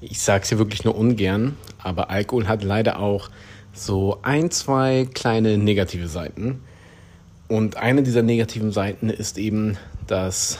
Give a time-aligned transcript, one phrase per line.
[0.00, 3.30] Ich sage es ja wirklich nur ungern, aber Alkohol hat leider auch
[3.72, 6.62] so ein, zwei kleine negative Seiten.
[7.48, 9.76] Und eine dieser negativen Seiten ist eben,
[10.06, 10.58] dass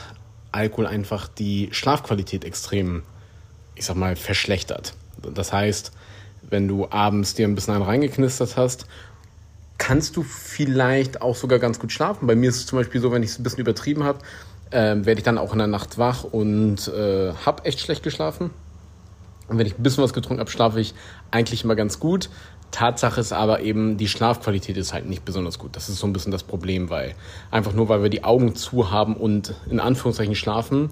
[0.51, 3.03] Alkohol einfach die Schlafqualität extrem,
[3.75, 4.93] ich sag mal, verschlechtert.
[5.33, 5.91] Das heißt,
[6.49, 8.87] wenn du abends dir ein bisschen einen reingeknistert hast,
[9.77, 12.27] kannst du vielleicht auch sogar ganz gut schlafen.
[12.27, 14.19] Bei mir ist es zum Beispiel so, wenn ich es ein bisschen übertrieben habe,
[14.71, 18.49] äh, werde ich dann auch in der Nacht wach und äh, habe echt schlecht geschlafen.
[19.49, 20.93] Und wenn ich ein bisschen was getrunken habe, schlafe ich
[21.31, 22.29] eigentlich immer ganz gut.
[22.71, 25.75] Tatsache ist aber eben, die Schlafqualität ist halt nicht besonders gut.
[25.75, 27.15] Das ist so ein bisschen das Problem, weil
[27.49, 30.89] einfach nur, weil wir die Augen zu haben und in Anführungszeichen schlafen,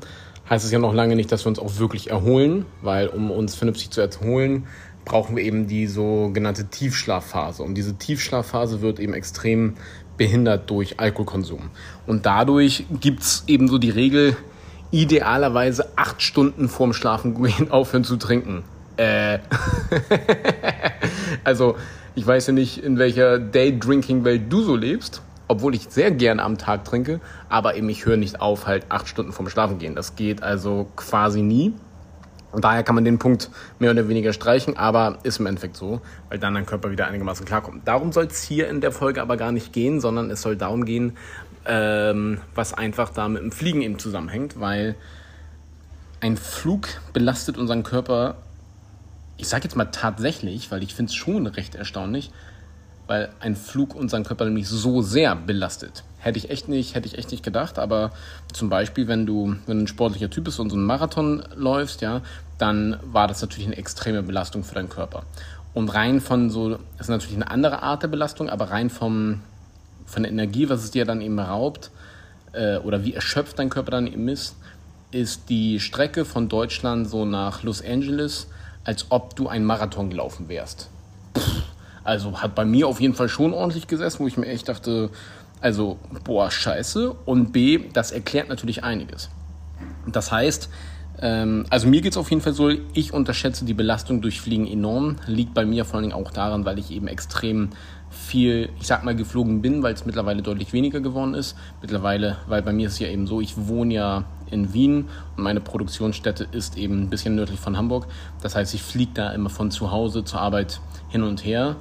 [0.50, 3.56] heißt es ja noch lange nicht, dass wir uns auch wirklich erholen, weil um uns
[3.56, 4.66] vernünftig zu erholen,
[5.06, 7.64] brauchen wir eben die sogenannte Tiefschlafphase.
[7.64, 9.76] Und diese Tiefschlafphase wird eben extrem
[10.18, 11.70] behindert durch Alkoholkonsum.
[12.08, 14.36] Und dadurch gibt es eben so die Regel,
[14.92, 18.64] idealerweise acht Stunden vorm Schlafengehen aufhören zu trinken.
[18.98, 19.40] Äh.
[21.44, 21.76] also,
[22.16, 26.58] ich weiß ja nicht, in welcher Day-Drinking-Welt du so lebst, obwohl ich sehr gerne am
[26.58, 29.96] Tag trinke, aber eben ich höre nicht auf, halt acht Stunden vorm Schlafengehen.
[29.96, 31.74] Das geht also quasi nie.
[32.52, 36.02] Und daher kann man den Punkt mehr oder weniger streichen, aber ist im Endeffekt so,
[36.30, 37.88] weil dann dein Körper wieder einigermaßen klarkommt.
[37.88, 40.86] Darum soll es hier in der Folge aber gar nicht gehen, sondern es soll darum
[40.86, 41.18] gehen,
[41.68, 44.96] ähm, was einfach da mit dem Fliegen eben zusammenhängt, weil
[46.22, 48.36] ein Flug belastet unseren Körper,
[49.38, 52.32] ich sage jetzt mal tatsächlich, weil ich finde es schon recht erstaunlich,
[53.06, 56.04] weil ein Flug unseren Körper nämlich so sehr belastet.
[56.20, 58.12] Hätte ich echt nicht, hätte ich echt nicht gedacht, aber
[58.52, 62.02] zum Beispiel, wenn du, wenn du ein sportlicher Typ bist und so einen Marathon läufst,
[62.02, 62.22] ja,
[62.58, 65.24] dann war das natürlich eine extreme Belastung für deinen Körper.
[65.74, 69.42] Und rein von so, das ist natürlich eine andere Art der Belastung, aber rein vom,
[70.08, 71.92] von der Energie, was es dir dann eben raubt,
[72.54, 74.56] äh, oder wie erschöpft dein Körper dann eben ist,
[75.12, 78.48] ist die Strecke von Deutschland so nach Los Angeles,
[78.84, 80.90] als ob du einen Marathon gelaufen wärst.
[82.04, 85.10] Also hat bei mir auf jeden Fall schon ordentlich gesessen, wo ich mir echt dachte,
[85.60, 87.12] also boah, scheiße.
[87.26, 89.30] Und B, das erklärt natürlich einiges.
[90.06, 90.70] Das heißt,
[91.20, 94.68] ähm, also mir geht es auf jeden Fall so, ich unterschätze die Belastung durch Fliegen
[94.68, 95.16] enorm.
[95.26, 97.70] Liegt bei mir vor allen Dingen auch daran, weil ich eben extrem
[98.10, 101.56] viel, ich sag mal, geflogen bin, weil es mittlerweile deutlich weniger geworden ist.
[101.82, 105.44] Mittlerweile, weil bei mir ist es ja eben so, ich wohne ja in Wien und
[105.44, 108.08] meine Produktionsstätte ist eben ein bisschen nördlich von Hamburg.
[108.42, 110.80] Das heißt, ich fliege da immer von zu Hause zur Arbeit
[111.10, 111.78] hin und her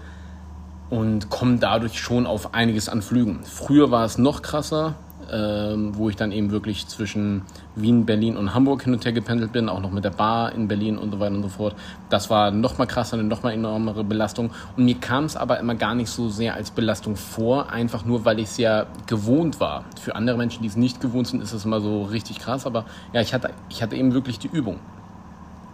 [0.91, 3.41] und komme dadurch schon auf einiges an Flügen.
[3.45, 4.97] Früher war es noch krasser
[5.31, 7.43] ähm, wo ich dann eben wirklich zwischen
[7.75, 10.69] Wien, Berlin und Hamburg hin und her gependelt bin, auch noch mit der Bar in
[10.69, 11.75] Berlin und so weiter und so fort.
[12.11, 14.51] Das war noch mal krasser, eine noch mal enormere Belastung.
[14.77, 18.25] Und mir kam es aber immer gar nicht so sehr als Belastung vor, einfach nur,
[18.25, 19.85] weil ich es ja gewohnt war.
[20.01, 22.67] Für andere Menschen, die es nicht gewohnt sind, ist es immer so richtig krass.
[22.67, 24.79] Aber ja, ich hatte, ich hatte eben wirklich die Übung.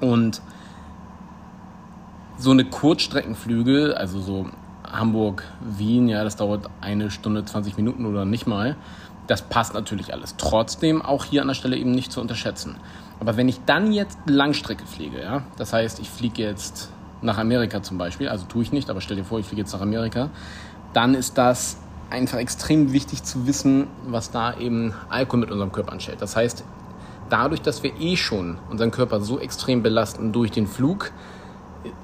[0.01, 0.43] Und
[2.39, 4.47] so eine Kurzstreckenflüge, also so
[4.84, 8.77] Hamburg, Wien, ja, das dauert eine Stunde 20 Minuten oder nicht mal.
[9.27, 10.34] Das passt natürlich alles.
[10.37, 12.77] Trotzdem auch hier an der Stelle eben nicht zu unterschätzen.
[13.21, 16.91] Aber wenn ich dann jetzt Langstrecke fliege, ja, das heißt, ich fliege jetzt
[17.21, 19.72] nach Amerika zum Beispiel, also tue ich nicht, aber stell dir vor, ich fliege jetzt
[19.72, 20.31] nach Amerika,
[20.93, 21.78] dann ist das
[22.10, 26.21] einfach extrem wichtig zu wissen, was da eben Alkohol mit unserem Körper anstellt.
[26.21, 26.65] Das heißt,
[27.31, 31.12] dadurch, dass wir eh schon unseren Körper so extrem belasten durch den Flug,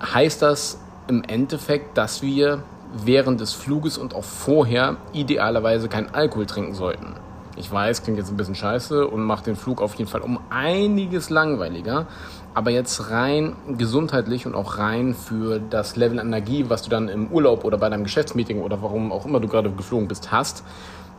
[0.00, 2.62] heißt das im Endeffekt, dass wir
[2.92, 7.14] während des Fluges und auch vorher idealerweise keinen Alkohol trinken sollten.
[7.56, 10.38] Ich weiß, klingt jetzt ein bisschen scheiße und macht den Flug auf jeden Fall um
[10.48, 12.06] einiges langweiliger.
[12.54, 17.28] Aber jetzt rein gesundheitlich und auch rein für das Level Energie, was du dann im
[17.28, 20.62] Urlaub oder bei deinem Geschäftsmeeting oder warum auch immer du gerade geflogen bist, hast,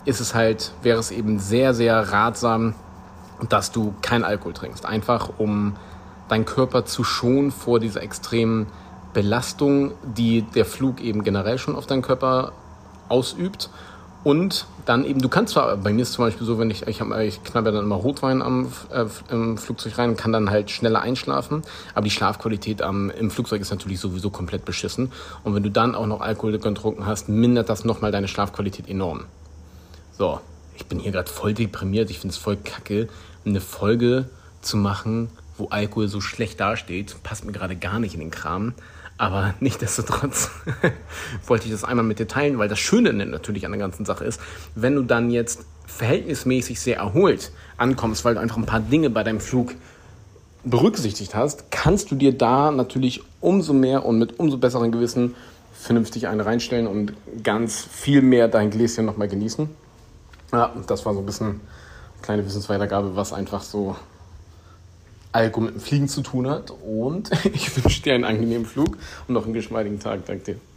[0.05, 2.73] ist es halt, wäre es eben sehr, sehr ratsam,
[3.49, 4.85] dass du keinen Alkohol trinkst.
[4.85, 5.75] Einfach um
[6.29, 8.67] deinen Körper zu schonen vor dieser extremen
[9.13, 12.51] Belastung, die der Flug eben generell schon auf deinen Körper
[13.07, 13.69] ausübt.
[14.23, 16.99] Und dann eben, du kannst zwar, bei mir ist zum Beispiel so, wenn ich, ich,
[16.99, 21.61] ich knappe dann immer Rotwein am, äh, im Flugzeug rein, kann dann halt schneller einschlafen,
[21.93, 25.13] aber die Schlafqualität am, im Flugzeug ist natürlich sowieso komplett beschissen.
[25.45, 29.25] Und wenn du dann auch noch Alkohol getrunken hast, mindert das nochmal deine Schlafqualität enorm.
[30.17, 30.41] So,
[30.75, 33.07] ich bin hier gerade voll deprimiert, ich finde es voll kacke,
[33.45, 34.29] eine Folge
[34.61, 38.73] zu machen, wo Alkohol so schlecht dasteht, passt mir gerade gar nicht in den Kram.
[39.19, 40.49] Aber nichtdestotrotz
[41.45, 44.23] wollte ich das einmal mit dir teilen, weil das Schöne natürlich an der ganzen Sache
[44.23, 44.41] ist,
[44.73, 49.23] wenn du dann jetzt verhältnismäßig sehr erholt ankommst, weil du einfach ein paar Dinge bei
[49.23, 49.75] deinem Flug
[50.63, 55.35] berücksichtigt hast, kannst du dir da natürlich umso mehr und mit umso besseren Gewissen
[55.73, 57.13] vernünftig einen reinstellen und
[57.43, 59.69] ganz viel mehr dein Gläschen nochmal genießen.
[60.51, 61.59] Ja, das war so ein bisschen eine
[62.21, 63.95] kleine Wissensweitergabe, was einfach so
[65.39, 66.71] Alkohol mit dem Fliegen zu tun hat.
[66.71, 68.97] Und ich wünsche dir einen angenehmen Flug
[69.27, 70.25] und noch einen geschmeidigen Tag.
[70.25, 70.68] Danke dir.